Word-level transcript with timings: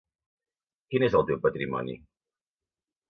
Quin 0.95 1.05
és 1.09 1.17
el 1.21 1.27
teu 1.31 1.41
patrimoni? 1.45 1.97